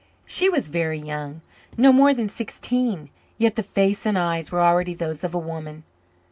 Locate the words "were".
4.51-4.61